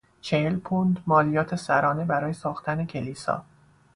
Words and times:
چهل 0.21 0.55
پوند 0.57 1.03
مالیات 1.07 1.55
سرانه 1.55 2.05
برای 2.05 2.33
ساختن 2.33 2.85
کلیسا 2.85 3.45